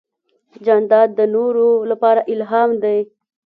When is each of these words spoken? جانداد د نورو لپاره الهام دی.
جانداد 0.65 1.09
د 1.19 1.21
نورو 1.35 1.69
لپاره 1.91 2.21
الهام 2.33 2.71
دی. 2.83 2.99